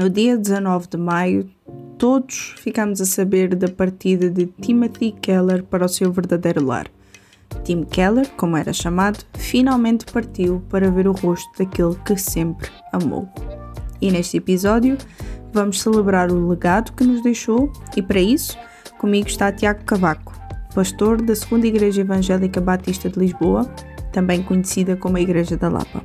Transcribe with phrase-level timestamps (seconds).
[0.00, 1.50] No dia 19 de maio,
[1.98, 6.86] todos ficamos a saber da partida de Timothy Keller para o seu verdadeiro lar.
[7.64, 13.28] Tim Keller, como era chamado, finalmente partiu para ver o rosto daquele que sempre amou.
[14.00, 14.96] E neste episódio
[15.52, 18.56] vamos celebrar o legado que nos deixou e para isso
[18.98, 20.32] comigo está Tiago Cavaco,
[20.74, 23.70] pastor da Segunda Igreja Evangélica Batista de Lisboa,
[24.14, 26.02] também conhecida como a Igreja da Lapa.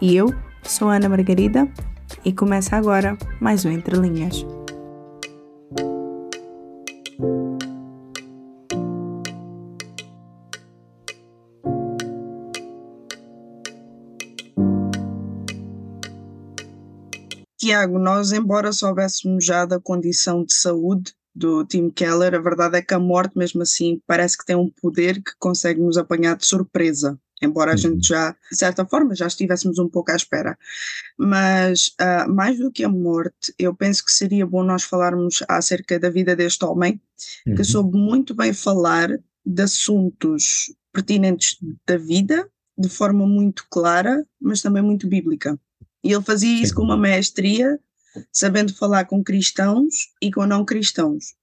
[0.00, 0.34] E eu
[0.64, 1.68] sou Ana Margarida
[2.28, 4.44] e começa agora mais um Entre Linhas.
[17.58, 22.82] Tiago, nós, embora soubéssemos já da condição de saúde do Tim Keller, a verdade é
[22.82, 26.44] que a morte, mesmo assim, parece que tem um poder que consegue nos apanhar de
[26.44, 27.78] surpresa embora a uhum.
[27.78, 30.58] gente já, de certa forma, já estivéssemos um pouco à espera.
[31.16, 35.98] Mas, uh, mais do que a morte, eu penso que seria bom nós falarmos acerca
[35.98, 37.00] da vida deste homem,
[37.46, 37.54] uhum.
[37.54, 39.08] que soube muito bem falar
[39.44, 45.58] de assuntos pertinentes da vida, de forma muito clara, mas também muito bíblica.
[46.02, 47.78] E ele fazia isso com uma mestria,
[48.32, 51.34] sabendo falar com cristãos e com não cristãos.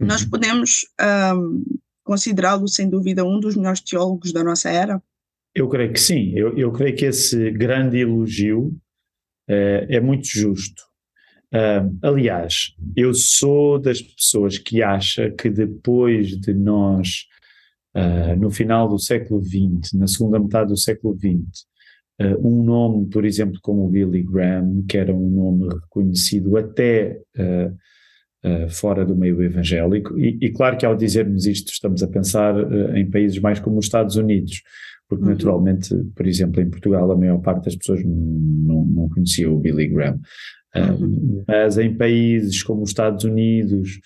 [0.00, 0.08] Uhum.
[0.08, 0.86] Nós podemos
[1.36, 1.64] um,
[2.02, 5.02] considerá-lo, sem dúvida, um dos melhores teólogos da nossa era?
[5.54, 6.32] Eu creio que sim.
[6.34, 8.68] Eu, eu creio que esse grande elogio
[9.48, 10.82] uh, é muito justo.
[12.02, 17.26] Aliás, eu sou das pessoas que acha que depois de nós,
[17.94, 21.66] uh, no final do século XX, na segunda metade do século XX,
[22.40, 27.20] um nome, por exemplo, como Billy Graham, que era um nome reconhecido até
[28.44, 30.18] uh, fora do meio evangélico.
[30.18, 33.78] E, e, claro que ao dizermos isto estamos a pensar uh, em países mais como
[33.78, 34.62] os Estados Unidos,
[35.08, 35.30] porque uhum.
[35.30, 39.88] naturalmente, por exemplo, em Portugal a maior parte das pessoas não, não conhecia o Billy
[39.88, 40.20] Graham.
[40.74, 41.44] Uhum.
[41.46, 44.00] mas em países como os Estados Unidos,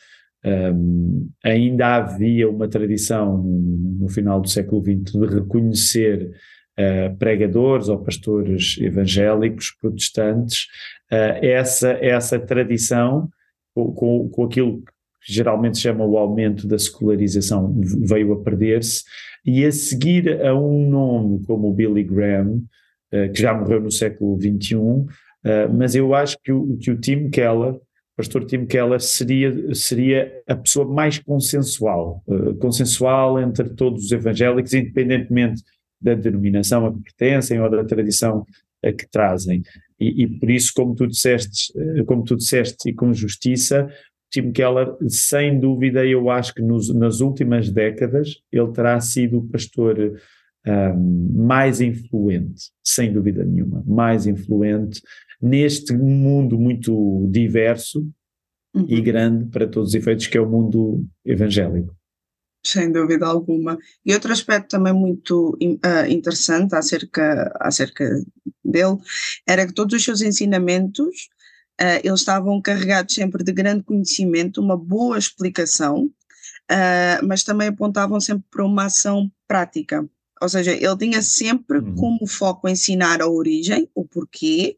[0.45, 6.31] um, ainda havia uma tradição no final do século XX de reconhecer
[6.79, 10.67] uh, pregadores ou pastores evangélicos protestantes.
[11.11, 13.29] Uh, essa, essa tradição
[13.85, 19.05] com, com, aquilo que geralmente se chama o aumento da secularização, veio a perder-se,
[19.45, 22.63] e a seguir a um nome como o Billy Graham,
[23.13, 24.77] uh, que já morreu no século XXI,
[25.47, 27.81] eh, mas eu acho que o, que o Tim Keller, o
[28.17, 34.75] pastor Tim Keller, seria, seria a pessoa mais consensual, uh, consensual entre todos os evangélicos,
[34.75, 35.63] independentemente
[36.01, 38.45] da denominação a que pertencem ou da tradição
[38.85, 39.63] a que trazem.
[39.99, 43.89] E, e, por isso, como tu disseste, eh, como tu disseste e com justiça,
[44.31, 49.49] Tim Keller, sem dúvida, eu acho que nos, nas últimas décadas ele terá sido o
[49.49, 50.21] pastor
[50.67, 55.01] um, mais influente, sem dúvida nenhuma, mais influente
[55.41, 58.07] neste mundo muito diverso
[58.75, 58.85] uhum.
[58.89, 61.96] e grande para todos os efeitos que é o mundo evangélico
[62.67, 63.79] sem dúvida alguma.
[64.05, 68.05] E outro aspecto também muito uh, interessante acerca, acerca
[68.65, 68.97] dele
[69.47, 71.29] era que todos os seus ensinamentos
[71.81, 78.21] uh, eles estavam carregados sempre de grande conhecimento, uma boa explicação, uh, mas também apontavam
[78.21, 80.09] sempre para uma ação prática.
[80.41, 81.95] Ou seja, ele tinha sempre uhum.
[81.95, 84.77] como foco ensinar a origem, o porquê,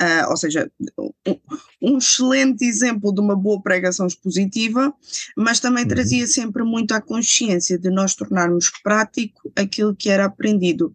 [0.00, 1.40] Uh, ou seja, um,
[1.80, 4.92] um, excelente exemplo de uma boa pregação expositiva,
[5.36, 5.88] mas também uhum.
[5.88, 10.92] trazia sempre muito a consciência de nós tornarmos prático aquilo que era aprendido.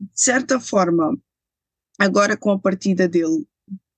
[0.00, 1.16] De certa forma,
[1.98, 3.46] agora com a partida dele,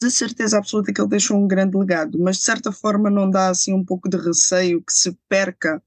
[0.00, 3.48] de certeza absoluta que ele deixou um grande legado, mas de certa forma não dá
[3.48, 5.82] assim um pouco de receio que se perca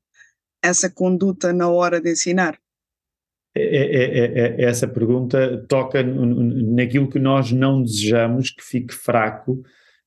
[0.64, 2.60] essa conduta na hora de ensinar?
[3.54, 9.62] É é, é, é, essa pergunta toca naquilo que nós não desejamos que fique fraco,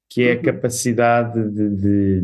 [0.08, 0.42] que é a uhum.
[0.42, 2.22] capacidade de, de,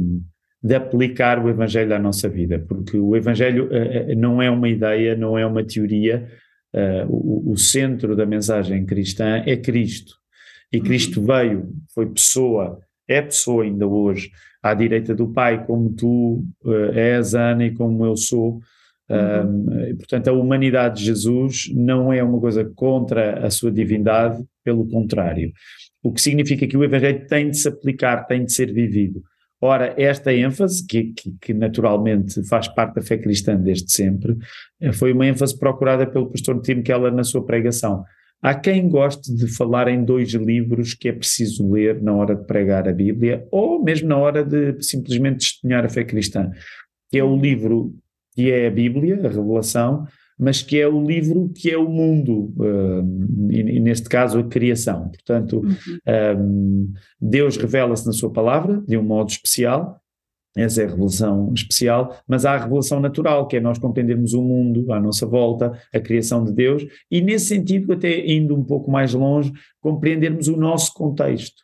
[0.63, 5.15] de, aplicar o Evangelho à nossa vida, porque o Evangelho uh, não é uma ideia,
[5.15, 6.27] não é uma teoria,
[6.75, 10.15] uh, o, o, centro da mensagem cristã é Cristo.
[10.73, 10.85] E uhum.
[10.85, 14.31] Cristo veio, foi pessoa, é pessoa ainda hoje,
[14.63, 18.61] à direita do Pai, como tu uh, és, Ana, e como eu sou.
[19.11, 24.87] Um, portanto, a humanidade de Jesus não é uma coisa contra a sua divindade, pelo
[24.89, 25.53] contrário.
[26.03, 29.21] O que significa que o Evangelho tem de se aplicar, tem de ser vivido.
[29.61, 34.37] Ora, esta ênfase, que, que, que, naturalmente faz parte da fé cristã desde sempre,
[34.81, 38.03] eh, foi uma ênfase procurada pelo pastor Tim Keller na sua pregação.
[38.41, 42.47] Há quem goste de falar em dois livros que é preciso ler na hora de
[42.47, 46.51] pregar a Bíblia, ou mesmo na hora de simplesmente testemunhar a fé cristã,
[47.11, 47.95] que é o livro
[48.41, 50.07] que é a Bíblia, a Revelação,
[50.39, 54.45] mas que é o livro que é o mundo, uh, e, e, neste caso a
[54.45, 55.11] criação.
[55.11, 56.39] Portanto, uhum.
[56.39, 60.01] um, Deus revela-se na sua palavra de um modo especial,
[60.57, 64.43] essa é a revelação especial, mas há a revelação natural, que é nós compreendermos o
[64.43, 68.91] mundo à nossa volta, a criação de Deus, e nesse sentido, até indo um pouco
[68.91, 71.63] mais longe, compreendermos o nosso contexto.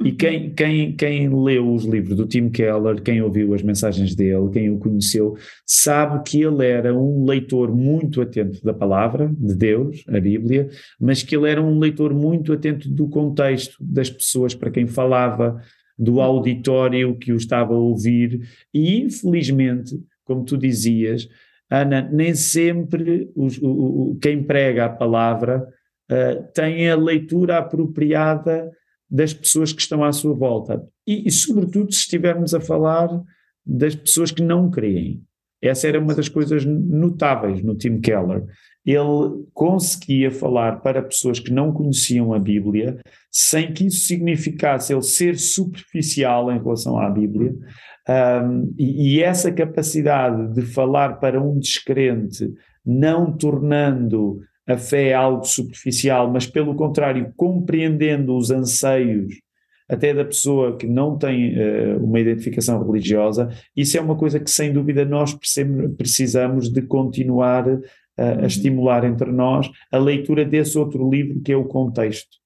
[0.00, 0.16] E uhum.
[0.16, 4.70] quem, quem, quem leu os livros do Tim Keller, quem ouviu as mensagens dele, quem
[4.70, 10.18] o conheceu, sabe que ele era um leitor muito atento da palavra de Deus, a
[10.18, 10.68] Bíblia,
[11.00, 15.60] mas que ele era um leitor muito atento do contexto das pessoas para quem falava,
[15.96, 18.40] do auditório que o estava a ouvir,
[18.72, 21.28] e infelizmente, como tu dizias,
[21.70, 23.68] Ana, nem sempre os, o,
[24.12, 25.66] o, quem prega a palavra
[26.10, 28.70] uh, tem a leitura apropriada
[29.10, 30.82] das pessoas que estão à sua volta.
[31.06, 33.08] E, e, sobretudo, se estivermos a falar
[33.64, 35.22] das pessoas que não creem.
[35.62, 38.44] Essa era uma das coisas notáveis no Tim Keller
[38.84, 45.02] ele conseguia falar para pessoas que não conheciam a Bíblia, sem que isso significasse ele
[45.02, 47.54] ser superficial em relação à Bíblia,
[48.06, 52.52] um, e, e, essa capacidade de falar para um descrente,
[52.84, 59.34] não tornando a fé algo superficial, mas pelo contrário, compreendendo os anseios
[59.88, 64.50] até da pessoa que não tem uh, uma identificação religiosa, isso é uma coisa que
[64.50, 65.36] sem dúvida nós
[65.96, 67.68] precisamos de continuar
[68.16, 72.36] a, a estimular entre nós a leitura desse outro livro que é o contexto.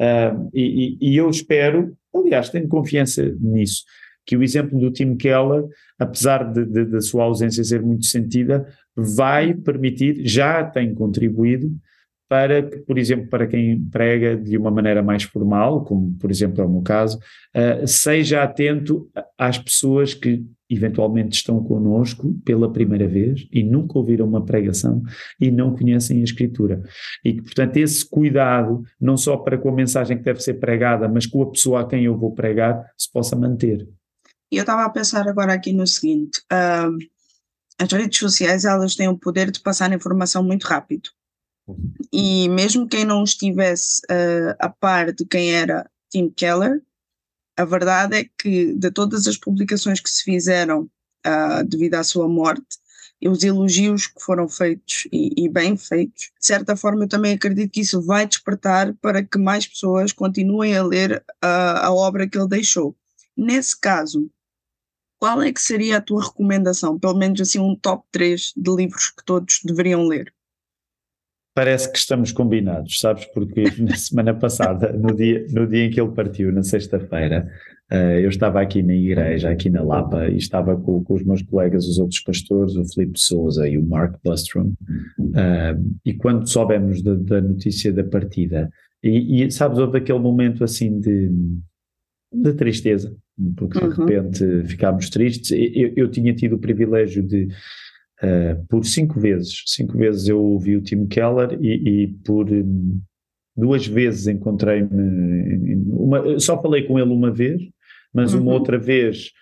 [0.00, 3.84] Uh, e, e, eu espero, aliás, tenho confiança nisso,
[4.26, 5.64] que o exemplo do Tim Keller,
[5.98, 11.70] apesar da sua ausência ser muito sentida, vai permitir, já tem contribuído
[12.28, 16.60] para que, por exemplo, para quem prega de uma maneira mais formal, como por exemplo
[16.60, 19.08] é o meu caso, uh, seja atento
[19.38, 25.00] às pessoas que eventualmente estão connosco pela primeira vez e nunca ouviram uma pregação
[25.40, 26.82] e não conhecem a Escritura.
[27.24, 31.08] E que, portanto, esse cuidado, não só para com a mensagem que deve ser pregada,
[31.08, 33.86] mas com a pessoa a quem eu vou pregar, se possa manter.
[34.50, 36.96] E eu estava a pensar agora aqui no seguinte: uh,
[37.78, 41.10] as redes sociais elas têm o poder de passar informação muito rápido.
[42.12, 46.80] E mesmo quem não estivesse uh, a par de quem era Tim Keller,
[47.56, 50.88] a verdade é que de todas as publicações que se fizeram
[51.26, 52.78] uh, devido à sua morte,
[53.20, 57.32] e os elogios que foram feitos e, e, bem feitos, de certa forma eu também
[57.32, 62.28] acredito que isso vai despertar para que mais pessoas continuem a ler uh, a obra
[62.28, 62.94] que ele deixou.
[63.36, 64.30] Nesse caso,
[65.18, 66.98] qual é que seria a tua recomendação?
[66.98, 70.32] Pelo menos assim um top 3 de livros que todos deveriam ler
[71.56, 73.24] parece que estamos combinados, sabes?
[73.32, 77.50] Porque na semana passada, no dia, no dia em que ele partiu, na sexta-feira,
[77.90, 81.40] uh, eu estava aqui na igreja, aqui na Lapa, e estava com, com os meus
[81.40, 84.74] colegas, os outros pastores, o Filipe Souza e o Mark Bustrom,
[85.18, 88.70] uh, e quando soubemos da, da notícia da partida,
[89.02, 91.30] e, e, sabes, houve aquele momento assim de,
[92.30, 93.16] de tristeza,
[93.56, 94.06] porque de uhum.
[94.06, 95.50] repente ficámos tristes.
[95.50, 97.48] Eu, eu tinha tido o privilégio de
[98.16, 99.62] Uh, por cinco vezes.
[99.66, 102.98] Cinco vezes eu ouvi o Tim Keller e, e por um,
[103.54, 104.88] duas vezes encontrei-me.
[106.40, 107.60] Só falei com ele uma vez,
[108.14, 108.40] mas uhum.
[108.40, 109.32] uma outra vez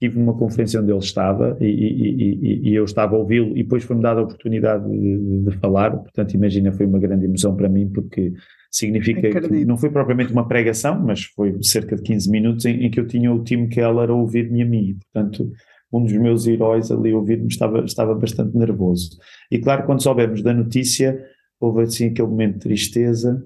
[0.00, 3.84] tive uma conferência onde ele estava e, e, e eu estava a ouvi-lo e depois
[3.84, 5.96] foi-me dada a oportunidade de, de, falar.
[5.96, 8.32] Portanto, imagina, foi uma grande emoção para mim porque
[8.74, 9.52] significa Acredito.
[9.52, 12.98] que não foi propriamente uma pregação, mas foi cerca de 15 minutos em, em que
[12.98, 14.98] eu tinha o Tim Keller a ouvir-me a mim.
[15.12, 15.48] Portanto,
[15.92, 19.16] um dos meus heróis ali a ouvir-me estava, estava bastante nervoso.
[19.48, 21.24] E claro, quando soubemos da notícia,
[21.60, 23.44] houve assim aquele momento de tristeza.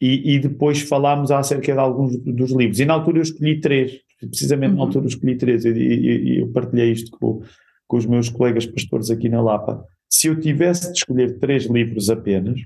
[0.00, 2.80] E, e depois falámos acerca de alguns dos livros.
[2.80, 4.78] E na altura eu escolhi três, precisamente uhum.
[4.78, 5.64] na altura eu escolhi três.
[5.66, 7.42] E eu, eu, eu, partilhei isto com,
[7.86, 9.84] com os meus colegas pastores aqui na Lapa.
[10.10, 12.60] Se eu tivesse de escolher três livros apenas,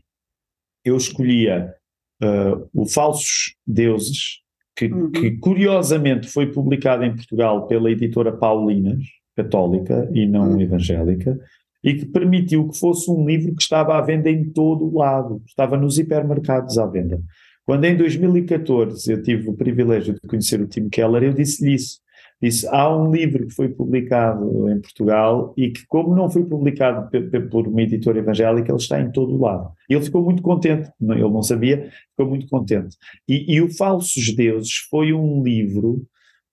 [0.89, 1.75] eu escolhia
[2.23, 4.41] uh, o Falsos Deuses,
[4.77, 5.11] que, uhum.
[5.11, 9.03] que, curiosamente foi publicado em Portugal pela editora Paulinas,
[9.35, 10.61] católica e não uhum.
[10.61, 11.39] evangélica,
[11.83, 15.43] e que permitiu que fosse um livro que estava à venda em todo o lado,
[15.47, 17.21] estava nos hipermercados à venda.
[17.65, 21.99] Quando em 2014 eu tive o privilégio de conhecer o Tim Keller, eu disse-lhe isso
[22.41, 27.09] disse: há um livro que foi publicado em Portugal e que, como não foi publicado
[27.51, 29.71] por uma editora evangélica, ele está em todo o lado.
[29.89, 32.97] Ele ficou muito contente, ele não sabia, ficou muito contente.
[33.29, 36.03] E, e o Falsos Deuses foi um livro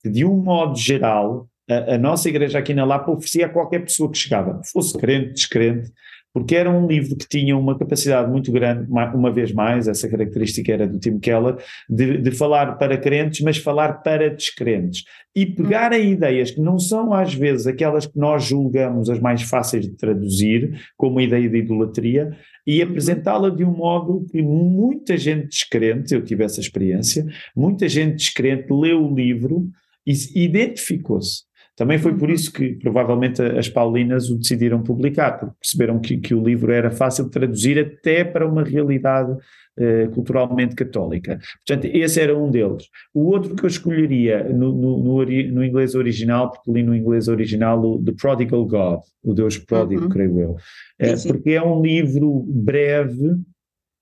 [0.02, 3.80] que, de um modo geral, a, a, nossa igreja aqui na Lapa oferecia a qualquer
[3.80, 5.92] pessoa que chegava, fosse crente, descrente,
[6.34, 10.74] porque era um livro que tinha uma capacidade muito grande, uma vez mais, essa característica
[10.74, 15.04] era do Tim Keller, de, de falar para crentes, mas falar para descrentes.
[15.36, 19.44] E pegar em ideias que não são às vezes aquelas que nós julgamos as mais
[19.44, 22.36] fáceis de traduzir, como a ideia de idolatria,
[22.66, 27.26] e apresentá-la de um modo que muita gente descrente, eu tive essa experiência,
[27.56, 29.70] muita gente descrente leu o livro
[30.06, 31.44] e identificou-se.
[31.76, 32.36] Também foi por uhum.
[32.36, 36.92] isso que provavelmente as Paulinas o decidiram publicar, porque perceberam que, que o livro era
[36.92, 39.36] fácil de traduzir até para uma realidade
[39.76, 41.40] eh, culturalmente católica.
[41.66, 42.84] Portanto, esse era um deles.
[43.12, 47.28] O outro que eu escolheria no, no, no, no inglês original, porque li no inglês
[47.28, 50.10] original o The Prodigal God, o Deus Pródigo, uhum.
[50.10, 50.56] creio eu,
[51.00, 53.36] é, porque é um livro breve,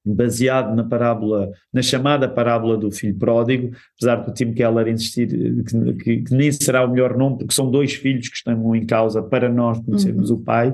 [0.06, 5.94] baseado na parábola, na chamada parábola do filho pródigo, apesar do Tim Keller insistir que,
[5.94, 9.22] que, que, nem será o melhor nome, porque são dois filhos que estão em causa
[9.22, 10.38] para nós conhecermos uhum.
[10.38, 10.74] o pai.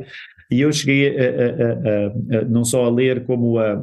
[0.50, 3.78] E eu cheguei a, a, a, não só a ler, como a,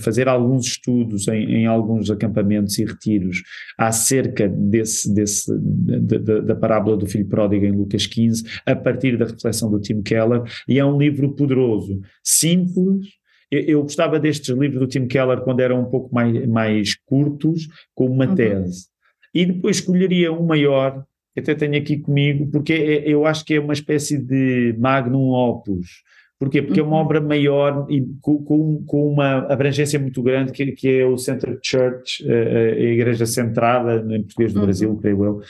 [0.00, 3.42] fazer alguns estudos em, em, alguns acampamentos e retiros
[3.78, 9.16] acerca desse, desse, da, da, da parábola do filho pródigo em Lucas 15, a partir
[9.16, 13.06] da reflexão do Tim Keller, e é um livro poderoso, simples,
[13.56, 18.06] eu, gostava destes livros do Tim Keller quando eram um pouco mais, mais curtos, com
[18.06, 18.34] uma uhum.
[18.34, 18.86] tese.
[19.34, 21.04] E depois escolheria um maior,
[21.36, 26.02] até tenho aqui comigo, porque é, eu acho que é uma espécie de magnum opus.
[26.38, 26.62] Porquê?
[26.62, 26.86] Porque uhum.
[26.86, 27.04] é uma uhum.
[27.04, 32.24] obra maior e com, com, uma abrangência muito grande, que, que é o Center Church,
[32.28, 34.64] a, a Igreja Centrada, em português do uhum.
[34.64, 35.40] Brasil, creio eu.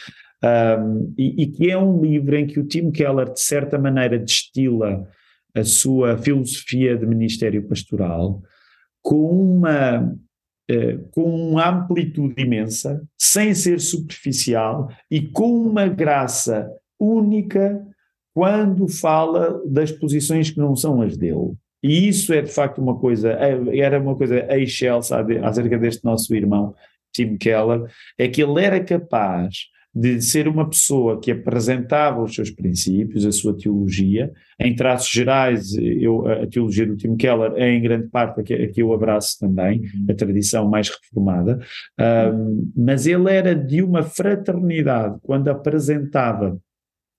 [0.45, 4.19] Um, e, e, que é um livro em que o Tim Keller, de certa maneira,
[4.19, 5.07] destila
[5.55, 8.43] a sua filosofia de ministério pastoral
[9.03, 10.17] com uma,
[10.69, 17.87] eh, com uma amplitude imensa, sem ser superficial e com uma graça única
[18.35, 21.55] quando fala das posições que não são as dele.
[21.83, 26.35] E isso é de facto uma coisa, é, era uma coisa excelsa acerca deste nosso
[26.35, 26.75] irmão
[27.13, 32.51] Tim Keller, é que ele era capaz de ser uma pessoa que apresentava os seus
[32.51, 37.81] princípios, a sua teologia, em traços gerais, eu, a teologia do Tim Keller é em
[37.81, 40.07] grande parte a que, a que eu abraço também, uhum.
[40.11, 41.61] a tradição mais reformada,
[42.35, 46.59] um, mas ele era de uma fraternidade quando apresentava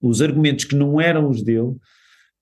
[0.02, 1.76] os argumentos que não eram os dele,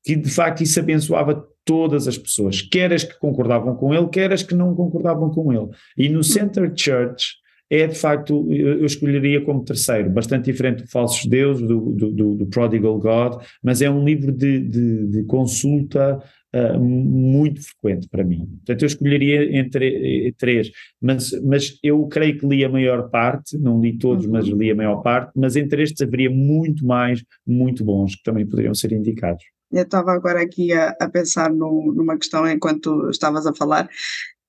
[0.03, 4.33] que de facto isso abençoava todas as pessoas, quer as que concordavam com ele, quer
[4.33, 5.69] as que não concordavam com ele.
[5.95, 7.42] E no Center Church,
[7.73, 12.45] é de facto, eu escolheria como terceiro, bastante diferente do Falsos Deus, do, do, do
[12.45, 16.21] Prodigal God, mas é um livro de, de, de consulta
[16.53, 18.45] uh, muito frequente para mim.
[18.57, 20.69] Portanto, eu escolheria entre eh, três,
[21.01, 24.33] mas, mas eu creio que li a maior parte, não li todos, uhum.
[24.33, 28.45] mas li a maior parte, mas entre estes haveria muito mais, muito bons, que também
[28.45, 29.43] poderiam ser indicados.
[29.71, 33.89] Eu estava agora aqui a, a pensar no, numa questão enquanto estavas a falar,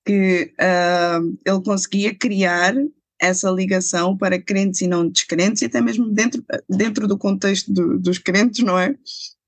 [0.05, 2.75] que uh, ele conseguia criar
[3.19, 7.99] essa ligação para crentes e não descrentes, e até mesmo dentro, dentro do contexto do,
[7.99, 8.95] dos crentes, não é?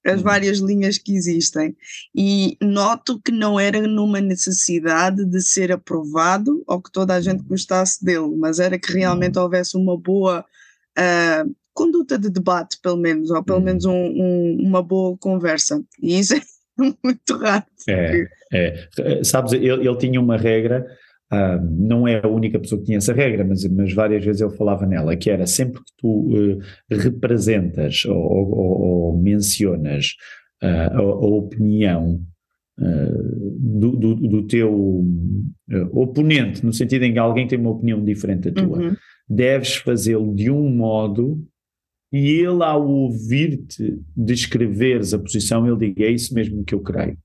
[0.05, 0.23] As uhum.
[0.23, 1.75] várias linhas que existem.
[2.15, 7.43] E noto que não era numa necessidade de ser aprovado ou que toda a gente
[7.43, 9.43] gostasse dele, mas era que realmente uhum.
[9.43, 10.45] houvesse uma boa
[10.97, 13.93] uh, conduta de debate, pelo menos, ou pelo menos uhum.
[13.93, 15.83] um, um, uma boa conversa.
[16.01, 16.41] E isso é
[17.03, 17.65] muito raro.
[17.89, 19.23] É, é.
[19.23, 20.87] Sabes, ele, ele tinha uma regra
[21.31, 24.55] Uh, não é a única pessoa que tinha essa regra, mas, mas várias vezes ele
[24.55, 30.15] falava nela, que era sempre que tu uh, representas ou, ou, ou mencionas
[30.63, 32.21] uh, a, a, opinião
[33.59, 35.03] do, do, do, teu
[35.93, 38.95] oponente, no sentido em que alguém tem uma opinião diferente da tua, uhum.
[39.27, 41.43] deves fazê-lo de um modo
[42.11, 47.17] e ele, ao ouvir-te descreveres a posição, ele diga: É isso mesmo que eu creio.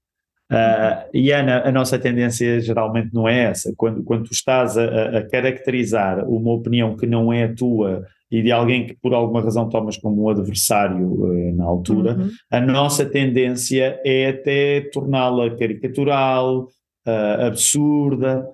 [0.53, 3.73] Uh, e Ana, a nossa tendência geralmente não é essa.
[3.77, 8.43] Quando, quando tu estás a, a, caracterizar uma opinião que não é a tua e
[8.43, 12.31] de alguém que por alguma razão tomas como um adversário uh, na altura, uhum.
[12.51, 16.69] a nossa tendência é até torná-la caricatural,
[17.07, 18.47] uh, absurda.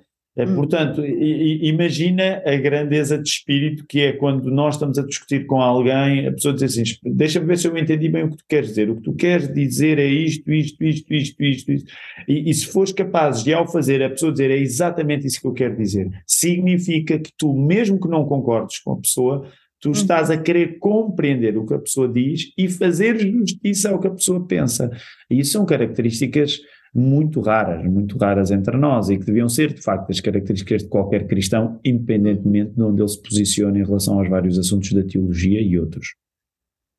[0.47, 6.26] Portanto, imagina a grandeza de espírito que é quando nós estamos a discutir com alguém,
[6.26, 8.88] a pessoa diz assim: deixa-me ver se eu entendi bem o que tu queres dizer.
[8.88, 11.92] O que tu queres dizer é isto, isto, isto, isto, isto, isto.
[12.28, 15.49] E, e se fores capaz de, ao fazer, a pessoa dizer é exatamente isso que
[15.49, 19.49] eu quero dizer, significa que tu, mesmo que não concordes com a pessoa,
[19.80, 19.92] tu uhum.
[19.92, 24.12] estás a querer compreender o que a pessoa diz e fazer justiça ao que a
[24.12, 24.90] pessoa pensa.
[25.30, 26.61] E isso são características
[26.99, 30.88] muito raras, muito raras entre nós e que deviam ser, de facto, as características de
[30.88, 35.61] qualquer cristão, independentemente de onde ele se posicione em relação aos vários assuntos da teologia
[35.61, 36.14] e outros.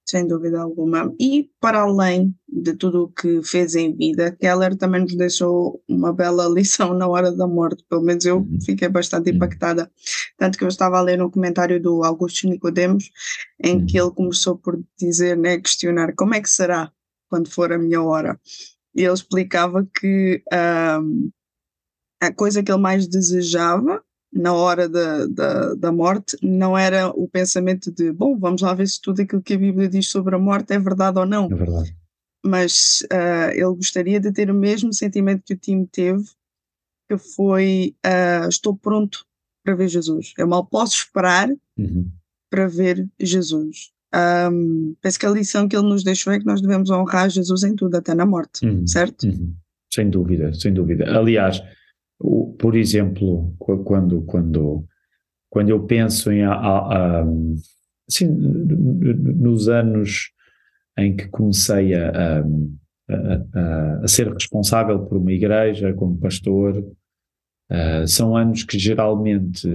[0.07, 1.13] sem dúvida alguma.
[1.19, 6.11] E para além de tudo o que fez em vida, Keller também nos deixou uma
[6.11, 8.57] bela lição na hora da morte, pelo menos eu uhum.
[8.65, 9.35] fiquei bastante uhum.
[9.35, 9.91] impactada.
[10.37, 13.11] Tanto que eu estava a ler um comentário do Augusto Nicodemos,
[13.63, 14.07] em que uhum.
[14.07, 16.91] ele começou por dizer, né, questionar como é que será
[17.29, 18.39] quando for a minha hora.
[18.95, 20.43] E ele explicava que
[21.01, 21.29] um,
[22.21, 27.27] a coisa que ele mais desejava na hora da, da, da, morte não era o
[27.27, 30.39] pensamento de, bom, vamos lá ver se tudo aquilo que a Bíblia diz sobre a
[30.39, 31.45] morte é verdade ou não.
[31.45, 31.95] É verdade.
[32.45, 36.23] Mas uh, ele gostaria de ter o mesmo sentimento que o time teve,
[37.09, 39.25] que foi, uh, estou pronto
[39.63, 40.33] para ver Jesus.
[40.37, 42.09] Eu mal posso esperar uhum.
[42.49, 43.91] para ver Jesus.
[44.13, 47.63] Um, penso que a lição que ele nos deixou é que nós devemos honrar Jesus
[47.63, 48.87] em tudo, até na morte, uhum.
[48.87, 49.23] certo?
[49.23, 49.53] Uhum.
[49.93, 51.05] Sem dúvida, sem dúvida.
[51.17, 51.61] Aliás,
[52.59, 54.85] por exemplo, quando, quando,
[55.49, 60.31] quando eu penso em, assim, nos anos
[60.97, 62.43] em que comecei a, a,
[63.59, 69.67] a, a ser responsável por uma igreja como pastor, uh, são anos que geralmente,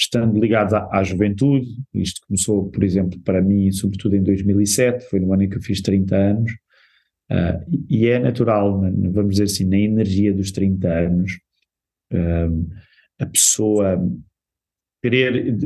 [0.00, 5.20] estando ligados à, à, juventude, isto começou, por exemplo, para mim, sobretudo em 2007, foi
[5.20, 6.52] no ano em que eu fiz 30 anos,
[7.30, 8.80] uh, e é natural,
[9.12, 11.38] vamos dizer assim, na energia dos 30 anos,
[13.20, 14.02] a pessoa
[15.00, 15.56] querer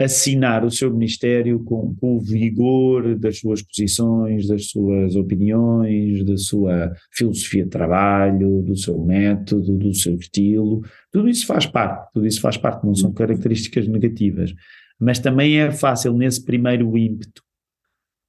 [0.00, 6.38] assinar o seu ministério com, com, o vigor das suas posições, das suas opiniões, da
[6.38, 12.26] sua filosofia de trabalho, do seu método, do seu estilo, tudo isso faz parte, tudo
[12.26, 14.54] isso faz parte, não são características negativas,
[14.98, 17.42] mas também é fácil nesse primeiro ímpeto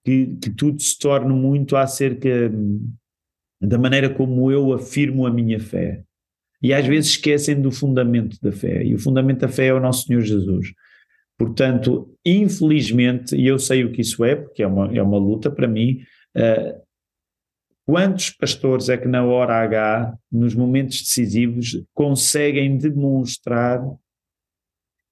[0.03, 2.51] que, que tudo se torne muito acerca
[3.61, 6.03] da maneira como eu afirmo a minha fé,
[6.61, 8.83] e às vezes esquecem do fundamento da fé.
[8.83, 10.73] E o fundamento da fé é o nosso Senhor Jesus.
[11.41, 15.49] Portanto, infelizmente, e eu sei o que isso é, porque é uma, é uma luta
[15.49, 16.03] para mim,
[16.37, 16.79] uh,
[17.83, 23.81] quantos pastores é que na hora H, nos momentos decisivos, conseguem demonstrar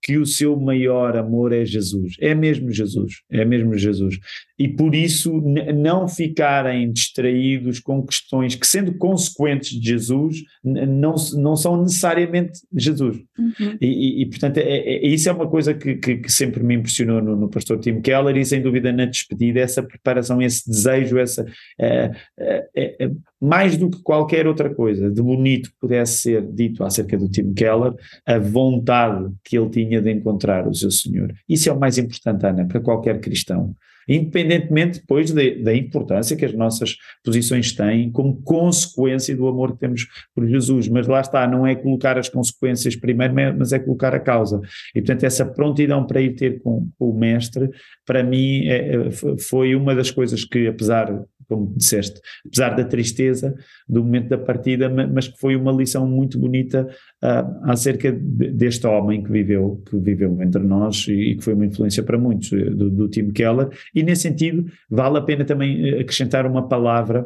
[0.01, 2.15] que o seu maior amor é Jesus.
[2.19, 4.17] É mesmo Jesus, é mesmo Jesus.
[4.57, 5.41] E por isso
[5.73, 13.17] não ficarem distraídos com questões que, sendo consequentes de Jesus, não, não são necessariamente Jesus.
[13.37, 13.77] Uhum.
[13.79, 16.75] E, e, e, portanto, é, é, isso é uma coisa que, que, que sempre me
[16.75, 21.17] impressionou no, no, pastor Tim Keller e sem dúvida na despedida, essa preparação, esse desejo,
[21.17, 21.45] essa
[21.79, 26.83] é, é, é, mais do que qualquer outra coisa de bonito que pudesse ser dito
[26.83, 27.93] acerca do Tim Keller,
[28.25, 31.33] a vontade que ele tinha de encontrar o seu Senhor.
[31.47, 33.75] Isso é o mais importante, Ana, para qualquer cristão
[34.09, 39.79] independentemente depois de, da importância que as nossas posições têm como consequência do amor que
[39.79, 40.87] temos por Jesus.
[40.87, 44.59] Mas lá está, não é colocar as consequências primeiro, mas é colocar a causa.
[44.95, 47.69] E portanto, essa prontidão para ir ter com, com o Mestre,
[48.03, 53.55] para mim, é, é foi uma das coisas que, apesar como disseste, apesar da tristeza
[53.87, 56.87] do momento da partida, mas que foi uma lição muito bonita
[57.23, 62.03] uh, acerca deste homem que viveu, que viveu entre nós e, que foi uma influência
[62.03, 65.99] para muitos, eh, do, do Tim Keller, e nesse sentido vale a pena também eh,
[66.01, 67.25] acrescentar uma palavra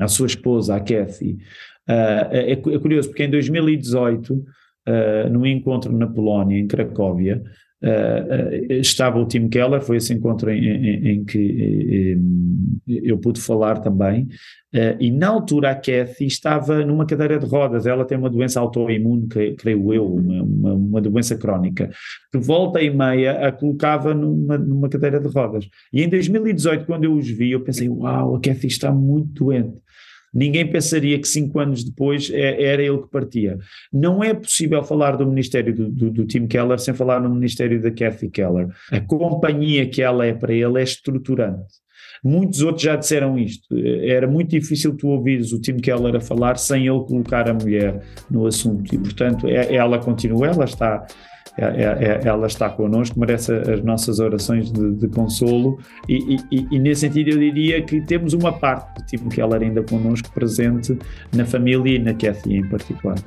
[0.00, 1.38] à sua esposa, à Kathy.
[1.88, 7.42] Uh, é, é, curioso porque em 2018, uh, no encontro na Polónia, em Cracóvia,
[7.82, 12.16] Uh, estava o Tim Keller, foi esse encontro em, em, em que
[12.86, 14.28] eu pude falar também,
[14.72, 18.60] uh, e na altura a Kathy estava numa cadeira de rodas, ela tem uma doença
[18.60, 19.26] autoimune,
[19.58, 21.90] creio eu, uma, uma, uma, doença crónica,
[22.30, 25.68] que volta e meia a colocava numa, numa cadeira de rodas.
[25.92, 29.81] E em 2018, quando eu os vi, eu pensei, uau, a Kathy está muito doente
[30.32, 33.58] ninguém pensaria que cinco anos depois é, era ele que partia.
[33.92, 37.80] Não é possível falar do ministério do, do, do, Tim Keller sem falar no ministério
[37.80, 38.68] da Kathy Keller.
[38.90, 41.82] A companhia que ela é para ele é estruturante.
[42.24, 43.76] Muitos outros já disseram isto.
[43.76, 48.00] Era muito difícil tu ouvires o Tim Keller a falar sem ele colocar a mulher
[48.30, 48.94] no assunto.
[48.94, 51.04] E, portanto, é, ela continua, ela está
[51.56, 57.30] ela está connosco, merece as nossas orações de, de consolo e, e, e, nesse sentido
[57.30, 60.98] eu diria que temos uma parte do que ela ainda connosco presente
[61.34, 63.18] na família e na Cathy em particular.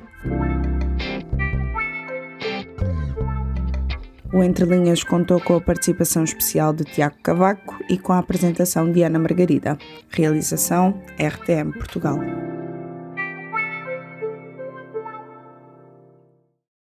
[4.34, 8.92] O Entre Linhas contou com a participação especial de Tiago Cavaco e com a apresentação
[8.92, 9.78] de Ana Margarida.
[10.10, 12.20] Realização RTM Portugal.